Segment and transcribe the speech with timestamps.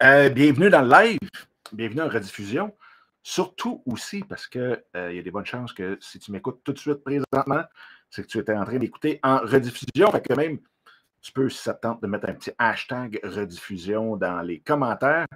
[0.00, 1.18] Euh, bienvenue dans le live.
[1.72, 2.72] Bienvenue en rediffusion.
[3.20, 6.72] Surtout aussi parce qu'il euh, y a des bonnes chances que si tu m'écoutes tout
[6.72, 7.64] de suite présentement,
[8.08, 10.12] c'est que tu étais en train d'écouter en rediffusion.
[10.12, 10.60] Fait que même,
[11.20, 15.26] tu peux, si ça te tente, de mettre un petit hashtag rediffusion dans les commentaires.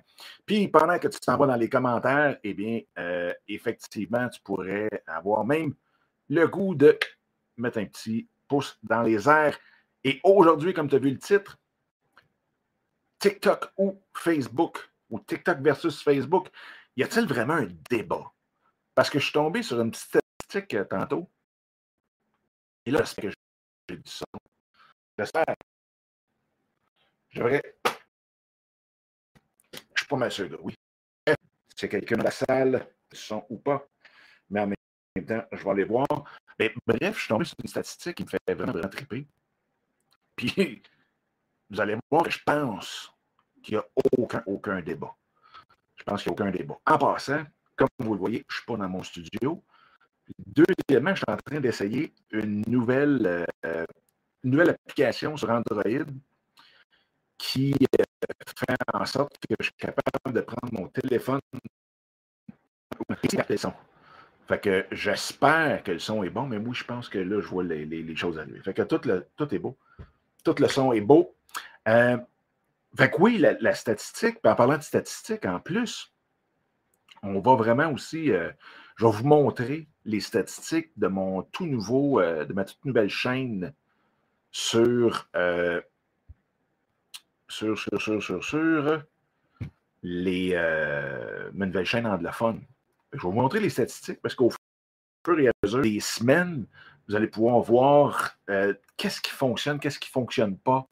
[0.46, 4.88] Puis pendant que tu t'en vas dans les commentaires, eh bien, euh, effectivement, tu pourrais
[5.08, 5.74] avoir même
[6.28, 6.96] le goût de
[7.56, 9.58] mettre un petit pouce dans les airs.
[10.04, 11.58] Et aujourd'hui, comme tu as vu le titre,
[13.22, 16.48] TikTok ou Facebook, ou TikTok versus Facebook,
[16.96, 18.32] y a-t-il vraiment un débat?
[18.96, 21.30] Parce que je suis tombé sur une petite statistique euh, tantôt.
[22.84, 23.28] Et là, c'est que
[23.88, 24.24] j'ai du son.
[25.16, 25.54] J'espère.
[27.30, 27.62] J'aurais.
[29.72, 30.74] Je suis pas mal sûr, oui.
[31.76, 33.86] C'est quelqu'un dans la salle, son ou pas.
[34.50, 36.08] Mais en même temps, je vais aller voir.
[36.58, 39.28] Mais bref, je suis tombé sur une statistique qui me fait vraiment, vraiment triper.
[40.34, 40.82] Puis,
[41.72, 43.12] vous allez voir que je pense
[43.62, 43.86] qu'il n'y a
[44.46, 45.14] aucun, débat.
[45.96, 46.76] Je pense qu'il n'y a aucun débat.
[46.86, 47.42] En passant,
[47.76, 49.64] comme vous le voyez, je ne suis pas dans mon studio.
[50.38, 53.86] Deuxièmement, je suis en train d'essayer une nouvelle, euh,
[54.44, 56.06] nouvelle application sur Android
[57.38, 58.04] qui euh,
[58.46, 61.40] fait en sorte que je suis capable de prendre mon téléphone
[63.48, 63.72] le son.
[64.48, 67.46] Fait que j'espère que le son est bon, mais moi, je pense que là, je
[67.46, 68.60] vois les, choses arriver.
[68.60, 69.76] Fait que tout, le, tout est beau.
[70.44, 71.34] Tout le son est beau.
[71.88, 72.16] Euh,
[72.96, 76.12] fait que oui, la, statistique, en parlant de statistique, en plus,
[77.22, 78.50] on va vraiment aussi, euh,
[78.96, 83.08] je vais vous montrer les statistiques de mon tout nouveau, euh, de ma toute nouvelle
[83.08, 83.72] chaîne
[84.50, 85.80] sur, euh,
[87.48, 89.02] sur, sur, sur, sur, sur,
[90.02, 90.54] les,
[91.54, 92.60] ma nouvelle chaîne anglophone.
[93.12, 94.50] Je vais vous montrer les statistiques parce qu'au
[95.24, 96.66] fur et à mesure des semaines,
[97.08, 98.36] vous allez pouvoir voir
[98.98, 100.88] qu'est-ce qui fonctionne, qu'est-ce qui ne fonctionne pas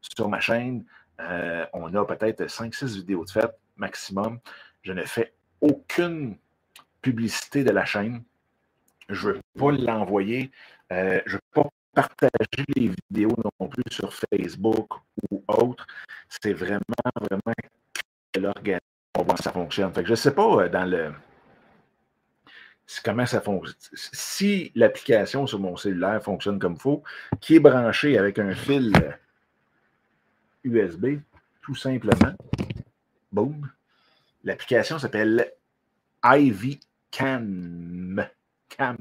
[0.00, 0.84] sur ma chaîne.
[1.20, 4.38] Euh, on a peut-être 5-6 vidéos de fête maximum.
[4.82, 6.36] Je ne fais aucune
[7.02, 8.22] publicité de la chaîne.
[9.08, 10.50] Je ne veux pas l'envoyer.
[10.92, 14.88] Euh, je ne veux pas partager les vidéos non plus sur Facebook
[15.30, 15.86] ou autre.
[16.28, 16.80] C'est vraiment,
[17.20, 17.54] vraiment
[18.38, 18.84] l'organisme.
[19.16, 19.92] On voit ça fonctionne.
[19.96, 21.12] je ne sais pas euh, dans le
[23.04, 23.76] comment ça fonctionne.
[23.92, 27.02] Si l'application sur mon cellulaire fonctionne comme il faut,
[27.40, 28.92] qui est branché avec un fil
[30.68, 31.20] USB,
[31.62, 32.34] tout simplement.
[33.32, 33.70] Boom.
[34.44, 35.52] L'application s'appelle
[36.24, 36.80] Ivy
[37.10, 38.26] Cam.
[38.68, 38.96] Cam.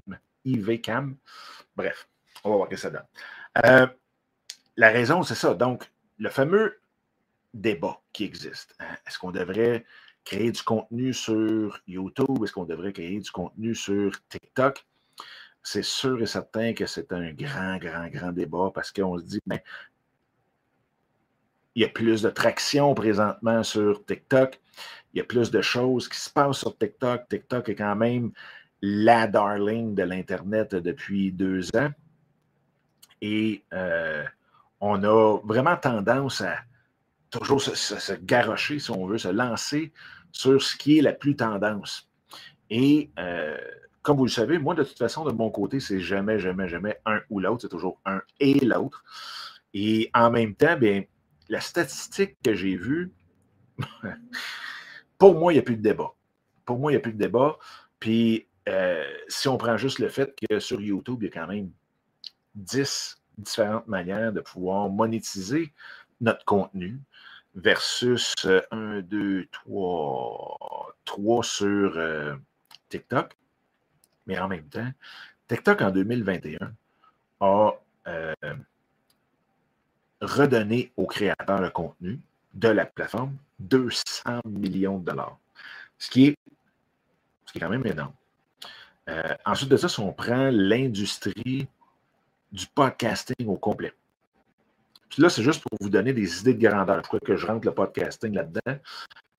[0.45, 1.16] IV Cam.
[1.75, 2.07] Bref,
[2.44, 3.06] on va voir ce que ça donne.
[3.66, 3.88] Euh,
[4.75, 5.53] la raison, c'est ça.
[5.53, 6.79] Donc, le fameux
[7.53, 8.75] débat qui existe.
[8.79, 8.95] Hein.
[9.06, 9.85] Est-ce qu'on devrait
[10.23, 12.44] créer du contenu sur YouTube?
[12.44, 14.85] Est-ce qu'on devrait créer du contenu sur TikTok?
[15.63, 19.41] C'est sûr et certain que c'est un grand, grand, grand débat parce qu'on se dit,
[19.45, 19.59] ben,
[21.77, 24.59] il y a plus de traction présentement sur TikTok.
[25.13, 27.29] Il y a plus de choses qui se passent sur TikTok.
[27.29, 28.31] TikTok est quand même
[28.81, 31.91] la darling de l'Internet depuis deux ans.
[33.21, 34.23] Et euh,
[34.81, 36.55] on a vraiment tendance à
[37.29, 39.94] toujours se, se, garrocher, si on veut, se lancer
[40.31, 42.09] sur ce qui est la plus tendance.
[42.71, 43.55] Et euh,
[44.01, 46.97] comme vous le savez, moi, de toute façon, de mon côté, c'est jamais, jamais, jamais
[47.05, 47.61] un ou l'autre.
[47.61, 49.03] C'est toujours un et l'autre.
[49.75, 51.03] Et en même temps, bien,
[51.50, 53.12] la statistique que j'ai vue,
[55.18, 56.13] pour moi, il n'y a plus de débat.
[56.66, 57.58] Pour moi, il n'y a plus de débat.
[58.00, 61.47] Puis, euh, si on prend juste le fait que sur YouTube, il y a quand
[61.47, 61.72] même
[62.56, 65.74] 10 différentes manières de pouvoir monétiser
[66.22, 67.00] notre contenu
[67.56, 68.34] versus
[68.72, 72.36] 1, 2, 3, 3 sur euh,
[72.90, 73.38] TikTok.
[74.25, 74.91] Mais en même temps,
[75.47, 76.57] TikTok en 2021
[77.40, 77.74] a
[80.27, 82.19] redonner aux créateurs de contenu
[82.53, 85.38] de la plateforme 200 millions de dollars.
[85.97, 86.38] Ce qui est,
[87.59, 88.13] quand même énorme.
[89.09, 91.67] Euh, ensuite de ça, si on prend l'industrie
[92.51, 93.93] du podcasting au complet.
[95.09, 96.97] Puis là, c'est juste pour vous donner des idées de grandeur.
[96.97, 98.77] Je crois que je rentre le podcasting là-dedans?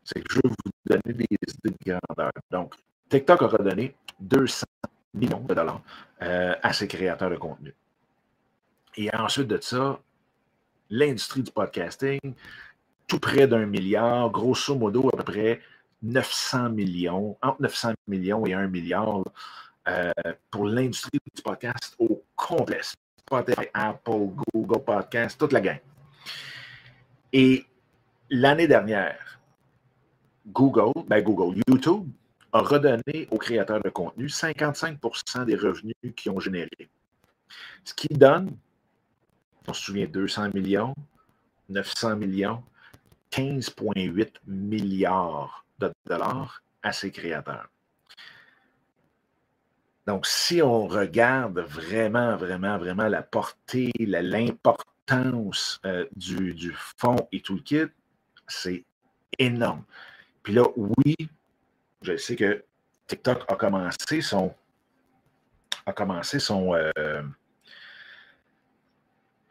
[0.02, 2.32] C'est que je veux vous donner des idées de grandeur.
[2.50, 2.74] Donc,
[3.08, 4.66] TikTok a redonné 200
[5.14, 5.82] millions de dollars
[6.22, 7.74] euh, à ses créateurs de contenu.
[8.96, 10.00] Et ensuite de ça,
[10.90, 12.34] l'industrie du podcasting,
[13.06, 15.60] tout près d'un milliard, grosso modo à peu près
[16.02, 19.22] 900 millions, entre 900 millions et 1 milliard
[19.88, 20.12] euh,
[20.50, 22.80] pour l'industrie du podcast au complet.
[23.26, 25.80] Spotify, Apple, Google Podcast, toute la gang.
[27.32, 27.66] Et
[28.30, 29.38] l'année dernière,
[30.46, 32.08] Google, ben Google, YouTube
[32.52, 36.88] a redonné aux créateurs de contenu 55% des revenus qu'ils ont générés.
[37.84, 38.56] Ce qui donne
[39.68, 40.94] on se souvient, 200 millions,
[41.68, 42.62] 900 millions.
[43.30, 47.68] 15,8 milliards de dollars à ses créateurs.
[50.06, 57.40] Donc, si on regarde vraiment, vraiment, vraiment la portée, l'importance euh, du, du fond et
[57.40, 57.84] tout le kit,
[58.46, 58.84] c'est
[59.38, 59.84] énorme.
[60.42, 61.14] Puis là, oui,
[62.00, 62.64] je sais que
[63.06, 64.54] TikTok a commencé son,
[65.84, 67.22] a commencé son, euh,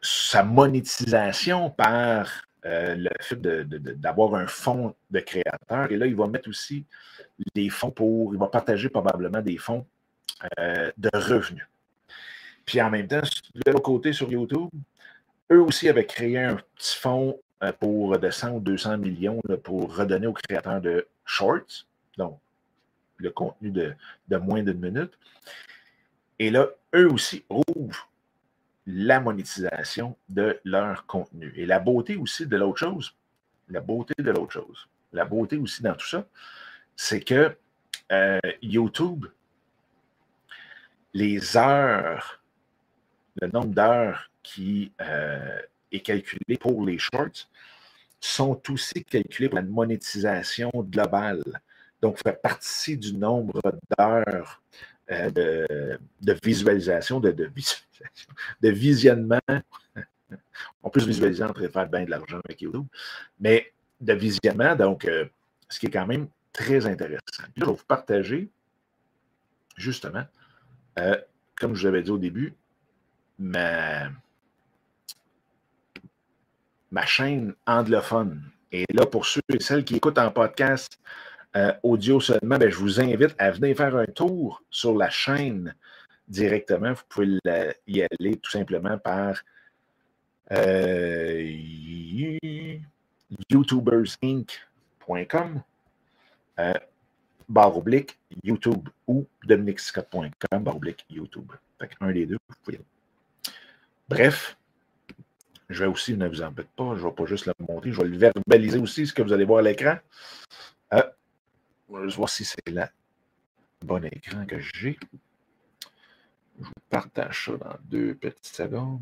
[0.00, 5.90] sa monétisation par euh, le fait d'avoir un fonds de créateurs.
[5.90, 6.84] Et là, il va mettre aussi
[7.54, 9.86] des fonds pour, il va partager probablement des fonds
[10.58, 11.66] euh, de revenus.
[12.64, 13.22] Puis en même temps,
[13.54, 14.68] de l'autre côté, sur YouTube,
[15.50, 17.40] eux aussi avaient créé un petit fonds
[17.80, 21.86] pour de 100 ou 200 millions pour redonner aux créateurs de shorts,
[22.16, 22.38] donc
[23.16, 23.94] le contenu de,
[24.28, 25.12] de moins d'une minute.
[26.38, 28.08] Et là, eux aussi ouvrent
[28.90, 31.52] la monétisation de leur contenu.
[31.56, 33.14] Et la beauté aussi de l'autre chose,
[33.68, 36.26] la beauté de l'autre chose, la beauté aussi dans tout ça,
[36.96, 37.54] c'est que
[38.10, 39.26] euh, YouTube,
[41.12, 42.42] les heures,
[43.42, 45.60] le nombre d'heures qui euh,
[45.92, 47.46] est calculé pour les shorts,
[48.20, 51.42] sont aussi calculés pour la monétisation globale.
[52.00, 53.60] Donc, fait partie du nombre
[53.98, 54.62] d'heures
[55.10, 59.40] euh, de, visualisation, de, de, visionnement.
[60.82, 62.84] On peut se visualiser train de faire bien de l'argent avec YouTube,
[63.40, 65.24] mais de visionnement, donc, euh,
[65.68, 67.44] ce qui est quand même très intéressant.
[67.56, 68.50] je vais vous partager,
[69.78, 70.24] justement,
[70.98, 71.16] euh,
[71.56, 72.52] comme je vous avais dit au début,
[73.38, 74.10] ma,
[76.90, 78.42] ma chaîne anglophone.
[78.72, 81.00] Et là, pour ceux et celles qui écoutent en podcast
[81.56, 85.74] euh, audio seulement, ben, je vous invite à venir faire un tour sur la chaîne
[86.28, 86.92] directement.
[86.92, 87.38] Vous pouvez
[87.86, 89.42] y aller tout simplement par
[90.52, 91.42] euh,
[93.50, 95.62] youtubersinc.com
[96.58, 96.72] euh,
[97.48, 101.52] barre oblique YouTube ou dominicscott.com barre oblique YouTube.
[102.00, 102.80] un des deux, vous pouvez.
[104.08, 104.56] Bref,
[105.68, 108.00] je vais aussi, ne vous embête pas, je ne vais pas juste le montrer, je
[108.00, 109.96] vais le verbaliser aussi, ce que vous allez voir à l'écran.
[111.88, 112.84] On va voir si c'est le
[113.84, 114.98] bon écran que j'ai.
[116.60, 119.00] Je vous partage ça dans deux petites secondes.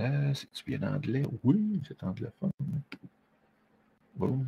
[0.00, 1.22] Euh, C'est-tu bien anglais?
[1.44, 2.50] Oui, c'est anglophone.
[4.16, 4.44] Bon.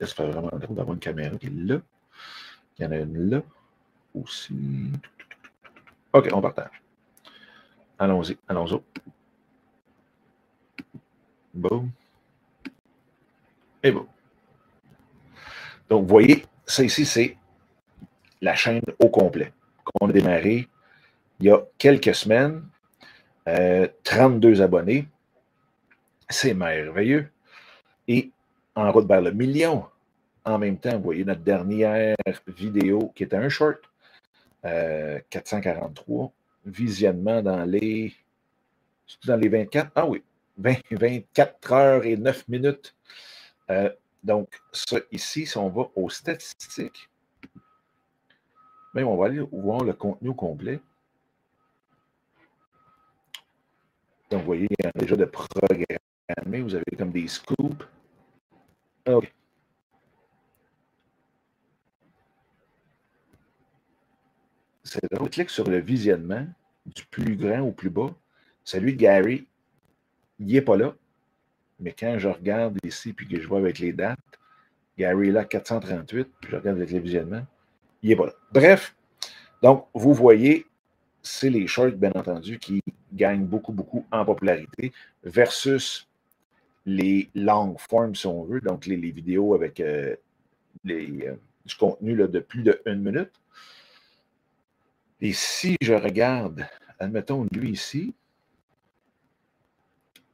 [0.00, 1.80] Ça fait vraiment drôle d'avoir une caméra qui est là?
[2.78, 3.42] Il y en a une là
[4.14, 4.90] aussi.
[6.12, 6.82] OK, on partage.
[7.98, 8.80] Allons-y, allons-y.
[11.54, 11.90] Boum.
[13.82, 14.08] Et bon.
[15.90, 17.36] Donc, vous voyez, ça ici, c'est
[18.40, 19.52] la chaîne au complet
[19.84, 20.68] qu'on a démarré
[21.40, 22.62] il y a quelques semaines.
[24.04, 25.08] 32 euh, abonnés.
[26.28, 27.28] C'est merveilleux.
[28.06, 28.30] Et
[28.76, 29.86] en route vers le million.
[30.44, 32.16] En même temps, vous voyez notre dernière
[32.46, 33.80] vidéo qui était un short.
[34.62, 36.24] 443.
[36.24, 36.28] Euh,
[36.66, 38.14] visionnement dans les.
[39.26, 39.90] Dans les 24.
[39.96, 40.22] Ah oui.
[40.58, 42.94] 24 heures et 9 minutes.
[43.70, 43.90] Euh,
[44.22, 47.08] donc, ça ici, si on va aux statistiques,
[48.92, 50.80] ben, on va aller voir le contenu complet.
[54.30, 55.86] Donc, vous voyez, il y a déjà de programmés.
[56.62, 57.84] Vous avez comme des scoops.
[59.06, 59.32] OK.
[64.84, 66.46] C'est là, on clique sur le visionnement
[66.84, 68.14] du plus grand au plus bas.
[68.64, 69.46] Celui de Gary,
[70.40, 70.94] il n'est pas là.
[71.80, 74.18] Mais quand je regarde ici, puis que je vois avec les dates,
[74.98, 77.46] Gary là 438, puis je regarde avec les visionnements,
[78.02, 78.32] il n'est pas là.
[78.52, 78.94] Bref,
[79.62, 80.66] donc, vous voyez,
[81.22, 82.82] c'est les shorts, bien entendu, qui
[83.12, 84.92] gagnent beaucoup, beaucoup en popularité
[85.24, 86.08] versus
[86.86, 90.16] les long forms, si on veut, donc les, vidéos avec euh,
[90.84, 91.34] les, euh,
[91.66, 93.32] du contenu là, de plus de une minute.
[95.20, 96.66] Et si je regarde,
[96.98, 98.14] admettons lui ici,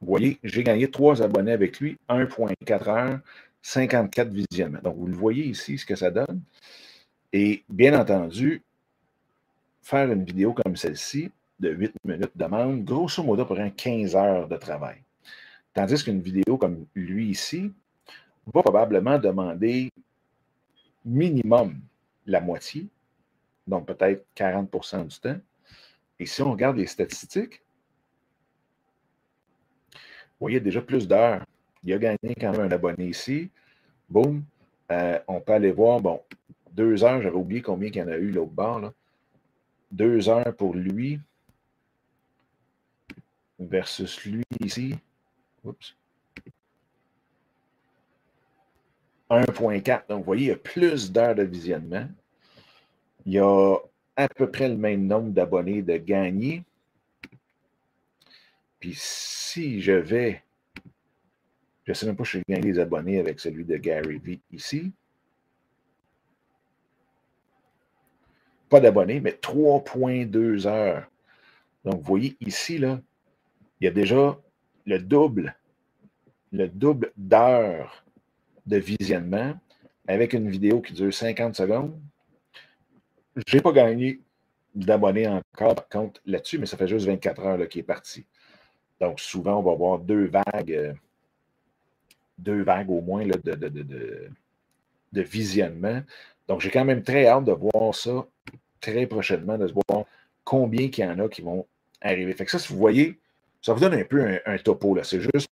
[0.01, 3.19] vous voyez, j'ai gagné trois abonnés avec lui, 1,4 heures,
[3.61, 4.81] 54 visionnements.
[4.83, 6.41] Donc, vous le voyez ici, ce que ça donne.
[7.33, 8.61] Et bien entendu,
[9.81, 14.47] faire une vidéo comme celle-ci, de 8 minutes demande, grosso modo, pour un 15 heures
[14.47, 14.97] de travail.
[15.73, 17.71] Tandis qu'une vidéo comme lui ici
[18.53, 19.91] va probablement demander
[21.05, 21.79] minimum
[22.25, 22.87] la moitié,
[23.65, 25.39] donc peut-être 40% du temps.
[26.19, 27.61] Et si on regarde les statistiques,
[30.39, 31.45] voyez déjà plus d'heures.
[31.83, 33.49] Il a gagné quand même un abonné ici.
[34.09, 34.43] Boum.
[34.91, 36.21] Euh, on peut aller voir, bon,
[36.71, 38.79] deux heures, j'avais oublié combien il y en a eu l'autre bord.
[38.79, 38.93] Là.
[39.91, 41.19] Deux heures pour lui
[43.59, 44.95] versus lui ici.
[45.63, 45.95] Oups.
[49.29, 50.07] 1.4.
[50.07, 52.07] Donc, vous voyez, il y a plus d'heures de visionnement.
[53.25, 53.75] Il y a
[54.15, 56.63] à peu près le même nombre d'abonnés de gagnés.
[58.79, 60.43] Puis si je vais,
[61.85, 64.39] je ne sais même pas si je gagné des abonnés avec celui de Gary V
[64.51, 64.91] ici.
[68.69, 71.09] Pas d'abonnés, mais 3.2 heures.
[71.85, 72.99] Donc, vous voyez ici, là,
[73.79, 74.37] il y a déjà
[74.85, 75.55] le double,
[76.51, 78.03] le double d'heures
[78.65, 79.53] de visionnement
[80.07, 81.97] avec une vidéo qui dure 50 secondes.
[83.47, 84.19] Je n'ai pas gagné
[84.75, 88.25] d'abonnés encore, par contre, là-dessus, mais ça fait juste 24 heures qu'il est parti.
[88.99, 90.93] Donc, souvent, on va avoir deux vagues, euh,
[92.37, 96.01] deux vagues au moins de, de, visionnement.
[96.47, 98.25] Donc, j'ai quand même très hâte de voir ça
[98.79, 100.05] très prochainement, de voir
[100.43, 101.65] combien il y en a qui vont
[102.01, 102.33] arriver.
[102.33, 103.19] Fait que ça, si vous voyez,
[103.61, 104.95] ça vous donne un peu un, topo.
[104.95, 105.03] Là.
[105.03, 105.47] C'est juste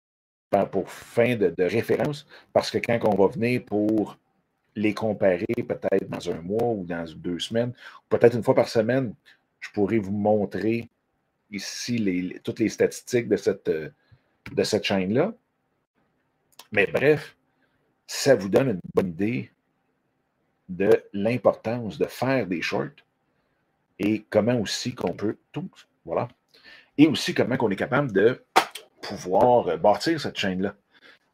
[0.70, 4.16] pour fin de, référence, parce que quand on va venir pour
[4.76, 7.72] les comparer peut-être dans un mois ou dans deux semaines,
[8.08, 9.14] peut-être une fois par semaine,
[9.60, 10.88] je pourrais vous montrer
[11.50, 15.32] ici toutes les statistiques de cette, de cette chaîne-là.
[16.72, 17.36] Mais bref,
[18.06, 19.50] ça vous donne une bonne idée
[20.68, 23.04] de l'importance de faire des shorts
[23.98, 25.70] et comment aussi qu'on peut tout,
[26.04, 26.28] voilà,
[26.98, 28.42] et aussi comment on est capable de
[29.02, 30.74] pouvoir bâtir cette chaîne-là.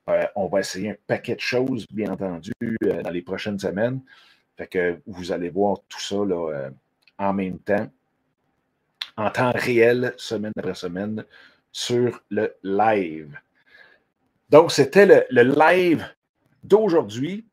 [0.09, 4.01] Euh, on va essayer un paquet de choses, bien entendu, euh, dans les prochaines semaines.
[4.57, 6.71] Fait que vous allez voir tout ça là, euh,
[7.19, 7.89] en même temps,
[9.21, 11.25] en temps réel, semaine après semaine,
[11.73, 13.39] sur le live.
[14.49, 16.05] Donc, c'était le, live
[16.65, 17.47] d'aujourd'hui.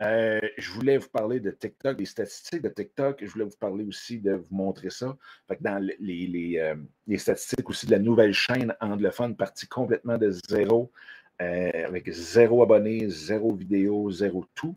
[0.00, 3.18] je voulais vous parler de TikTok, des statistiques de TikTok.
[3.24, 5.16] Je voulais vous parler aussi de vous montrer ça.
[5.60, 6.74] Dans les, les,
[7.06, 10.92] les, statistiques aussi de la nouvelle chaîne anglophone, partie complètement de zéro.
[11.42, 14.74] Euh, avec zéro abonné, zéro vidéo, zéro tout,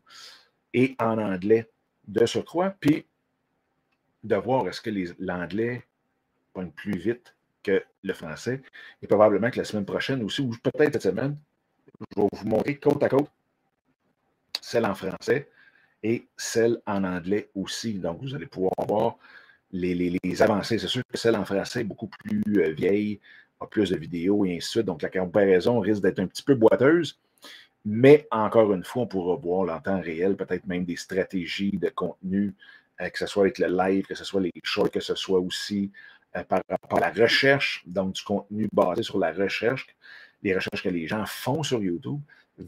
[0.73, 1.69] et en anglais
[2.05, 3.05] de surcroît, puis
[4.25, 5.83] de voir est-ce que l'anglais
[6.53, 8.61] pointe plus vite que le français.
[9.01, 11.37] Et probablement que la semaine prochaine aussi, ou peut-être cette semaine,
[12.15, 13.29] je vais vous montrer côte à côte
[14.61, 15.49] celle en français
[16.03, 17.95] et celle en anglais aussi.
[17.95, 19.17] Donc, vous allez pouvoir voir
[19.71, 20.79] les, les avancées.
[20.79, 23.19] C'est sûr que celle en français est beaucoup plus euh, vieille,
[23.71, 24.85] plus de vidéos et ainsi de suite.
[24.85, 27.19] Donc, la comparaison risque d'être un petit peu boiteuse.
[27.85, 31.89] Mais encore une fois, on pourra voir en temps réel peut-être même des stratégies de
[31.89, 32.53] contenu,
[33.01, 35.39] euh, que ce soit avec le live, que ce soit les shorts, que ce soit
[35.39, 35.91] aussi
[36.47, 39.87] par rapport à la recherche, donc du contenu basé sur la recherche,
[40.43, 42.19] les recherches que les gens font sur YouTube,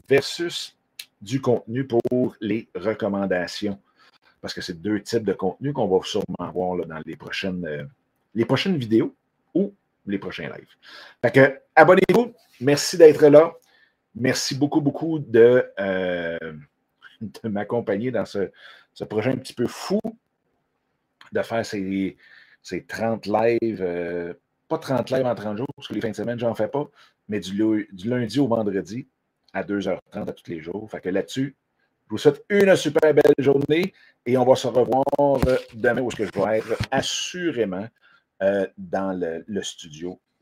[0.08, 0.76] versus
[1.20, 3.78] du contenu pour les recommandations.
[4.40, 7.84] Parce que c'est deux types de contenu qu'on va sûrement voir dans les prochaines, euh,
[8.34, 9.14] les prochaines vidéos
[9.54, 9.72] ou
[10.06, 10.74] les prochains lives.
[11.22, 12.34] Fait que, abonnez-vous.
[12.60, 13.52] Merci d'être là.
[14.14, 16.38] Merci beaucoup, beaucoup de, euh,
[17.20, 18.50] de m'accompagner dans ce,
[19.08, 20.00] projet un petit peu fou
[21.32, 22.16] de faire ces,
[22.62, 24.34] ces 30 lives, euh,
[24.68, 26.68] pas 30 lives en 30 jours, parce que les fins de semaine, je n'en fais
[26.68, 26.88] pas,
[27.28, 29.08] mais du, lundi au vendredi
[29.52, 30.88] à 2h30 à tous les jours.
[30.90, 31.56] Fait que là-dessus,
[32.06, 33.92] je vous souhaite une super belle journée
[34.26, 35.04] et on va se revoir
[35.74, 37.86] demain où je vais être assurément
[38.42, 40.20] euh, dans le, studio